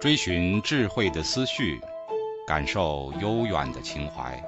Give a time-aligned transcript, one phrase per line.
[0.00, 1.78] 追寻智慧的思绪，
[2.46, 4.42] 感受悠远的情怀，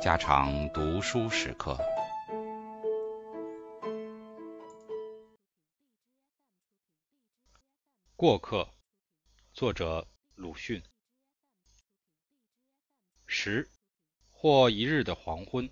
[0.00, 1.76] 家常读书时刻。
[8.14, 8.68] 过客，
[9.52, 10.06] 作者
[10.36, 10.80] 鲁迅。
[13.26, 13.68] 时，
[14.30, 15.68] 或一日的黄昏；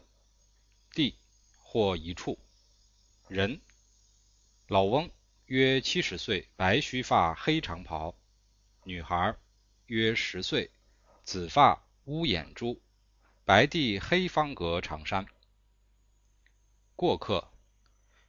[0.90, 1.16] 地，
[1.56, 2.36] 或一处；
[3.28, 3.60] 人，
[4.72, 5.10] 老翁，
[5.44, 8.16] 约七十岁，白须发，黑长袍。
[8.84, 9.36] 女孩
[9.84, 10.70] 约十岁，
[11.22, 12.80] 紫发乌眼珠，
[13.44, 15.26] 白地黑方格长衫。
[16.96, 17.52] 过客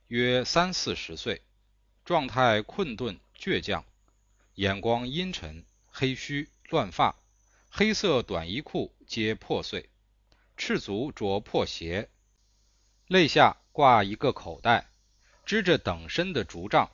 [0.08, 1.44] 约三四十岁，
[2.04, 3.86] 状态困顿倔强，
[4.56, 7.16] 眼光阴沉，黑须乱发，
[7.70, 9.90] 黑色短衣裤皆破碎，
[10.58, 12.10] 赤足着破鞋，
[13.08, 14.90] 肋下挂一个口袋，
[15.46, 16.90] 支着等身的竹杖。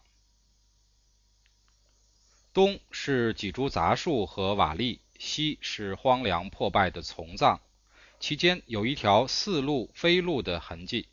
[2.53, 7.59] 东是几株杂树和瓦砾，西是荒凉破败的丛葬，
[8.19, 11.07] 其间有一条似路非路的痕迹。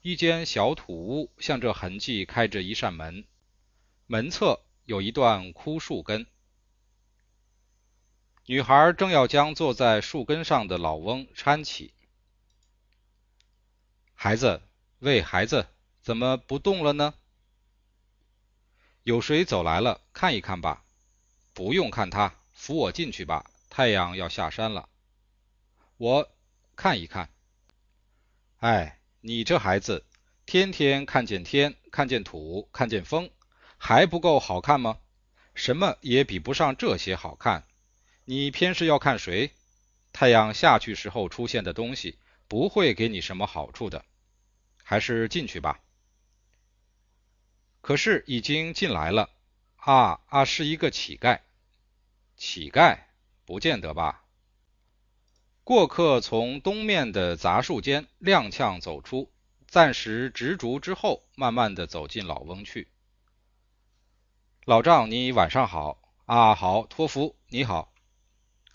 [0.00, 3.24] 一间小土屋向这痕迹开着一扇门，
[4.06, 6.26] 门侧有一段枯树根。
[8.46, 11.92] 女孩正要将坐在树根上的老翁搀起。
[14.14, 14.60] 孩子，
[14.98, 15.68] 喂，孩子，
[16.02, 17.14] 怎么不动了呢？
[19.04, 20.00] 有谁走来了？
[20.12, 20.84] 看一看吧。
[21.54, 23.48] 不用看他，扶我进去吧。
[23.70, 24.88] 太阳要下山了。
[25.98, 26.28] 我
[26.74, 27.30] 看一看。
[28.58, 30.04] 哎，你这孩子，
[30.44, 33.30] 天天看见天，看见土，看见风，
[33.78, 34.98] 还不够好看吗？
[35.54, 37.64] 什么也比不上这些好看。
[38.24, 39.52] 你偏是要看谁？
[40.12, 44.04] 太阳下去时候出现的东西，不会给你什么好处的。
[44.82, 45.80] 还是进去吧。
[47.82, 49.28] 可是已经进来了，
[49.76, 51.40] 啊啊，是一个乞丐。
[52.36, 52.96] 乞丐
[53.44, 54.24] 不见得吧。
[55.64, 59.30] 过客从东面的杂树间踉跄走出，
[59.66, 62.88] 暂时执着之后，慢慢的走进老翁去。
[64.64, 65.98] 老丈，你晚上好。
[66.24, 67.92] 啊，好，托福，你好。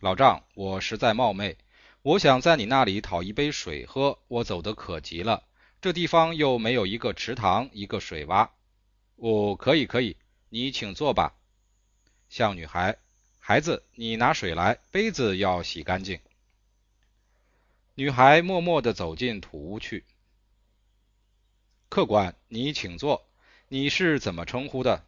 [0.02, 1.58] 老丈，我实在冒昧，
[2.02, 4.20] 我想在你那里讨一杯水喝。
[4.28, 5.44] 我走得可急了，
[5.80, 8.50] 这地方又没有一个池塘，一个水洼。
[9.18, 10.16] 哦，可以可以，
[10.50, 11.36] 你请坐吧。
[12.30, 12.98] 向女孩，
[13.40, 16.20] 孩子，你拿水来，杯子要洗干净。
[17.96, 20.06] 女孩默默地走进土屋去。
[21.90, 23.28] 客官，你请坐。
[23.70, 25.04] 你是怎么称呼的？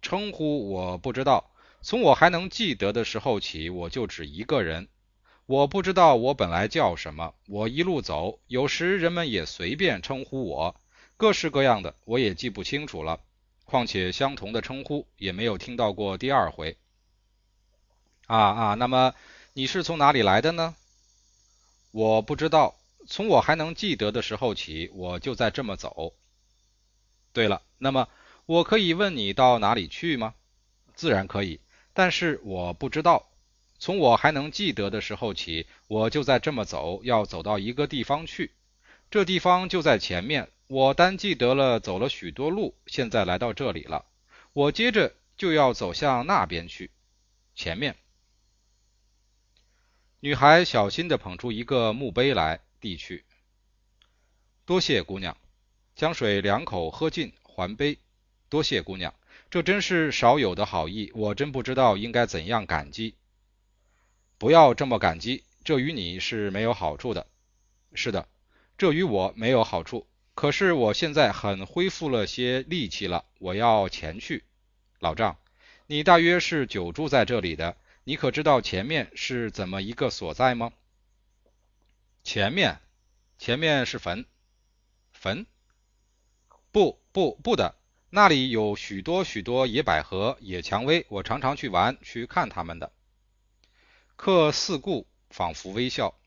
[0.00, 1.50] 称呼我不知道。
[1.82, 4.88] 从我还能记得的时候起，我就只一个人。
[5.44, 7.34] 我不知道我本来叫什么。
[7.46, 10.80] 我一路走，有时人们也随便称呼我，
[11.18, 13.20] 各式各样的，我也记不清楚了。
[13.64, 16.76] 况且相同的称呼也没有听到过第二回。
[18.26, 19.14] 啊啊，那么
[19.52, 20.74] 你是从哪里来的呢？
[21.90, 22.76] 我不知道，
[23.06, 26.14] 从我还能记得的时候起，我就在这么走。
[27.32, 28.08] 对了，那么
[28.46, 30.34] 我可以问你到哪里去吗？
[30.94, 31.60] 自然可以，
[31.92, 33.28] 但是我不知道。
[33.78, 38.52] 从我还能记得的时候起，我就在这么走，要走到一个地方去。
[39.10, 40.48] 这地方就在前面。
[40.66, 44.06] 我单记得了走了许多路，现在来到这里了。
[44.54, 46.90] 我接着就要走向那边去。
[47.54, 47.96] 前面，
[50.20, 53.24] 女孩小心地捧出一个墓碑来，递去。
[54.64, 55.36] 多谢姑娘，
[55.94, 57.98] 将水两口喝尽，还杯。
[58.48, 59.14] 多谢姑娘，
[59.50, 63.14] 这真是少有的好意，我真不知道应该怎样感激。
[64.38, 67.26] 不要这么感激，这与你是没有好处的。
[67.92, 68.26] 是的，
[68.78, 70.06] 这与我没有好处。
[70.34, 74.44] 可是我现在很恢复了些力气了，我要前去。
[74.98, 75.36] 老丈，
[75.86, 80.72] 你大约是久住在这里的，你可知道前面是怎么一个所在吗？
[82.24, 82.80] 前面，
[83.38, 84.26] 前面是坟，
[85.12, 85.46] 坟？
[86.72, 87.76] 不不不的，
[88.10, 92.90] 那里有许多许多野百合、野蔷薇，我常常去玩，去看它们的。
[94.16, 96.18] 客四顾，仿佛微笑。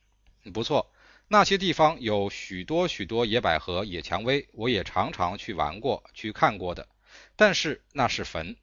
[0.53, 0.89] 不错。
[1.29, 6.87] 那些地方有许多许多野百合、野蔷薇，我也常常去玩过、去看过的。
[7.35, 8.55] 但是那是坟。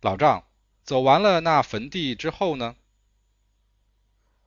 [0.00, 0.44] 老丈，
[0.84, 2.76] 走完了那坟地之后呢？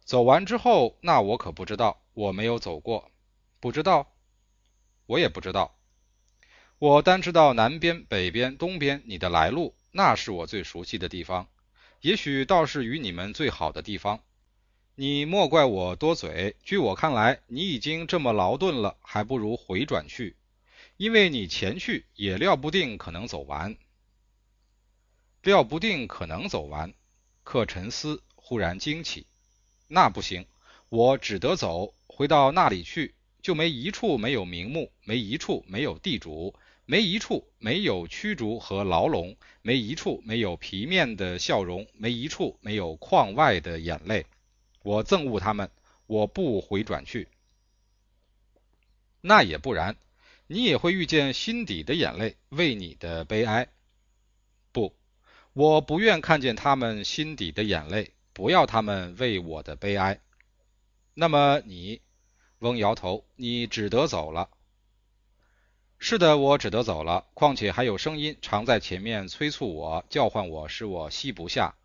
[0.03, 3.11] 走完之后，那我可不知道，我没有走过，
[3.59, 4.11] 不知道。
[5.05, 5.77] 我也不知道。
[6.79, 11.47] 我单知道南边、北边、东边，你的来路，那是我最熟悉的地方，
[11.99, 14.23] 也许倒是与你们最好的地方。
[15.03, 16.55] 你莫怪我多嘴。
[16.63, 20.35] 据我看来，你已经这么劳顿了，还不如回转去，
[20.95, 23.75] 因为你前去也料不定可能走完。
[25.41, 26.93] 料不定可能走完，
[27.43, 29.25] 克沉思，忽然惊起，
[29.87, 30.45] 那不行，
[30.89, 36.53] 我只得走，回到那里去，就没一处没有名目，没一处没有地主，
[36.85, 44.27] 没一处没有驱逐和牢笼，没一处没有皮面的笑容，没一处没有眶外的眼泪。
[44.83, 45.69] 我憎恶他们，
[46.07, 47.27] 我不回转去。
[49.21, 49.95] 那也不然，
[50.47, 53.67] 你也会遇见心底的眼泪，为你的悲哀。
[54.71, 54.95] 不。
[55.53, 60.21] 我不愿看见他们心底的眼泪，不要他们为我的悲哀。
[61.13, 62.01] 那么你，
[62.59, 64.49] 翁摇头，你只得走了。
[65.99, 67.27] 是的，我只得走了。
[67.33, 71.75] 况且还有声音常在前面催促我，叫唤我，使我吸不下。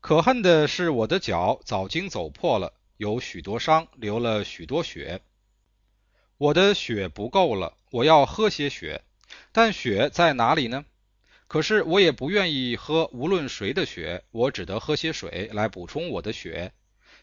[0.00, 5.20] 可恨的是，我的脚早经走破了，有许多伤，流了许多血。
[6.36, 9.02] 我的血不够了，我要喝些血，
[9.50, 10.84] 但血在哪里呢？
[11.48, 16.72] 可是我也不愿意喝无论谁的血，我只得喝些水来补充我的血。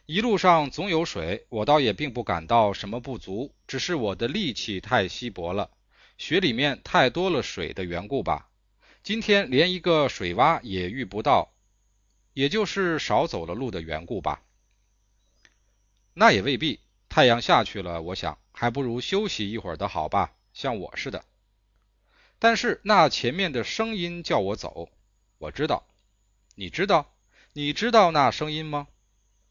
[0.06, 5.72] 一路上总有水，我倒也并不感到什么不足，只是我的力气太稀薄了，
[6.18, 8.50] 血里面太多了水的缘故吧。
[9.02, 11.54] 今天连一个水洼也遇不到，
[12.36, 14.44] 也就是少走了路的缘故吧。
[16.14, 21.24] 那也未必，太阳下去了，我想还不如休息一会儿的好吧，像我似的。
[22.38, 24.90] 但是那前面的声音叫我走，
[25.38, 25.88] 我知道，
[26.56, 27.16] 你知道，
[27.54, 28.88] 你知道那声音吗？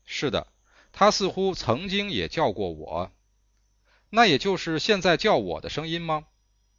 [0.05, 0.47] 是的，
[0.93, 3.11] 他似乎曾经也叫过我，
[4.11, 6.27] 那也就是现在叫我的声音吗？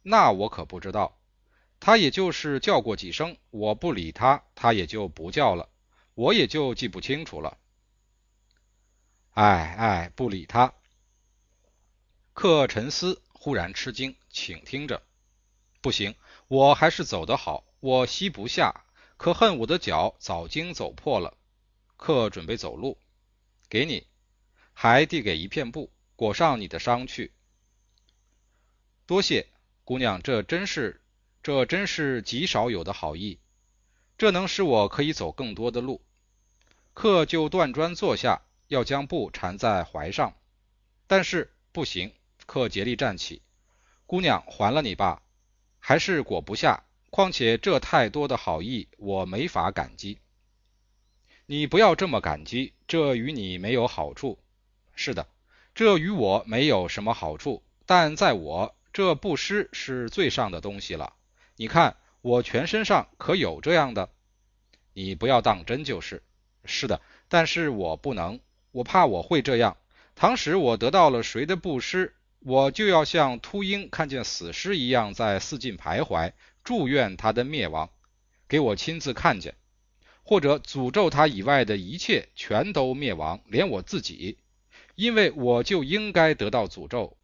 [0.02, 1.18] 那我可不知道，
[1.80, 5.68] 他也就是叫过几声，我不理他，他也就不叫了，
[6.16, 7.58] 我也就记不清楚了。
[9.32, 10.72] 哎哎，不理他。
[12.32, 15.02] 克沉思，忽然吃惊，请听着。
[15.82, 16.14] 不行，
[16.48, 17.64] 我还是走得好。
[17.80, 18.86] 我吸不下，
[19.18, 21.36] 可恨我的脚早经走破了。
[21.98, 22.98] 克准备走路，
[23.68, 24.06] 给你，
[24.72, 27.34] 还递给一片布，裹上你的伤去。
[29.04, 29.46] 多谢
[29.84, 31.02] 姑娘，这真是，
[31.42, 33.38] 这真是极少有的好意。
[34.18, 36.00] 这能使我可以走更多的路。
[36.94, 40.34] 克就断砖坐下，要将布缠在怀上，
[41.06, 42.12] 但是不行。
[42.46, 43.42] 克竭力站起，
[44.06, 45.20] 姑娘，还了你吧。
[45.80, 50.20] 还是裹不下，况且这太多的好意，我没法感激。
[51.44, 54.38] 你不要这么感激，这与你没有好处。
[54.94, 55.26] 是的，
[55.74, 61.14] 这与我没有什么好处，但在我这布施是最上的东西了。
[61.56, 64.08] 你看我全身上可有这样的？
[64.94, 66.24] 你不要当真就是。
[66.64, 68.40] 是的，但是我不能，
[68.72, 69.76] 我怕我会这样。
[70.16, 72.16] 倘使我得到了谁的布施？
[72.40, 76.32] 我就要像秃鹰看见死尸一样在四近徘徊，
[76.64, 77.90] 祝愿他的灭亡，
[78.48, 79.54] 给我亲自看见，
[80.24, 84.38] 或者诅咒他以外的一切全都灭亡，连我自己，
[84.96, 87.16] 因为我就应该得到诅咒。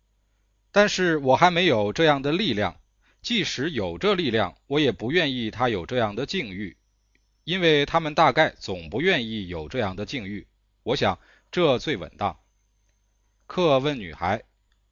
[0.70, 2.76] 但是我还没有这样的力量，
[3.22, 6.76] 即使有这力量，我也不愿意他有这样的境遇，
[7.44, 10.48] 因为他们大概总不愿意有这样的境遇。
[10.82, 11.18] 我想
[11.52, 12.38] 这最稳当。
[13.46, 14.42] 客问女孩。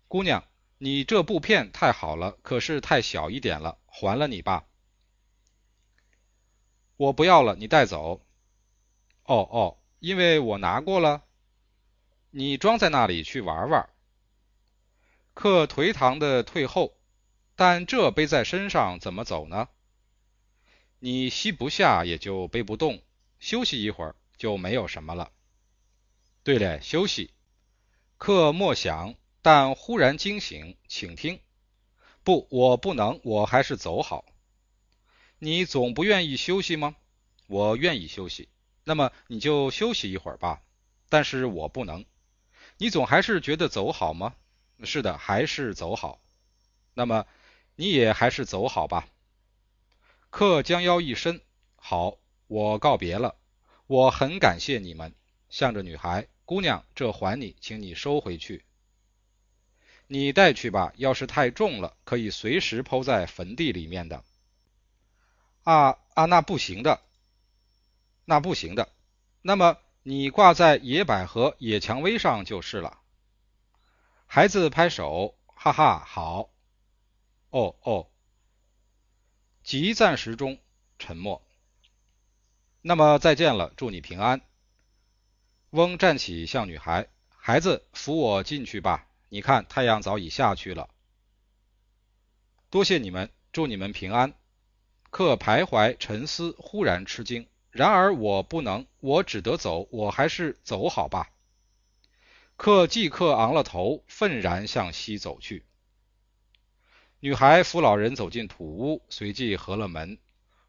[0.06, 0.44] 姑娘，
[0.78, 4.64] 你这布片太好了，可是太小一点了，还了你吧。
[6.96, 8.20] 我不要了，你带走。
[9.24, 11.22] 哦哦，因为我拿过了。
[12.30, 13.88] 你装在那里去玩玩。
[15.34, 16.99] 客颓唐的退后，
[17.60, 19.68] 但这背在身上怎么走呢？
[20.98, 23.02] 你吸不下也就背不动，
[23.38, 25.30] 休息一会儿就没有什么了。
[26.42, 27.34] 对了，休息。
[28.16, 29.14] 克莫想。
[29.42, 31.38] 但忽然惊醒，请听，
[32.24, 34.24] 不，我不能，我还是走好。
[35.38, 36.96] 你总不愿意休息吗？
[37.46, 38.48] 我愿意休息，
[38.84, 40.62] 那么你就休息一会儿吧。
[41.10, 42.06] 但是我不能。
[42.78, 44.34] 你总还是觉得走好吗？
[44.82, 46.22] 是的，还是走好。
[46.94, 47.26] 那么
[47.80, 49.08] 你也还是走好吧。
[50.28, 51.40] 客将腰一伸，
[51.76, 53.36] 好，我告别了。
[53.86, 55.14] 我很感谢你们。
[55.48, 58.66] 向着女孩，姑娘，这还你，请你收回去。
[60.08, 64.22] 你带去吧，要是太重了，可以随时抛在坟地里面的。
[65.62, 67.00] 啊啊，那不行的，
[68.26, 68.90] 那不行的。
[69.40, 72.98] 那么你挂在野百合、野蔷薇上就是了。
[74.26, 76.49] 孩子拍手，哈哈，好。
[77.50, 78.08] 哦哦。
[79.62, 80.58] 极暂时中
[80.98, 81.42] 沉默。
[82.82, 84.40] 那么再见了，祝你平安。
[85.70, 90.88] 翁站起，向女孩：“孩子，扶我进去吧。”你看，太阳早已下去了。
[92.70, 94.34] 多谢你们，祝你们平安。
[95.10, 97.46] 克徘徊沉思，忽然吃惊。
[97.70, 99.86] 然而我不能，我只得走。
[99.92, 101.30] 我还是走好吧。
[102.56, 105.64] 克即刻昂了头，愤然向西走去。
[107.22, 110.16] 女孩扶老人走进土屋，随即合了门。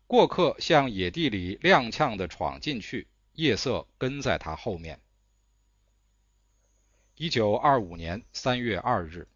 [0.06, 5.00] 过客向野地里踉跄地闯进去，夜色跟在他后面。
[7.16, 9.30] 一九二五年三月二日。